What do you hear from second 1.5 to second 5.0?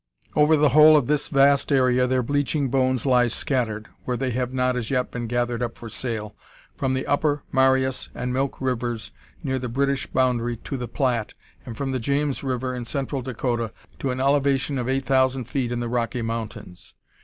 area their bleaching bones lie scattered (where they have not as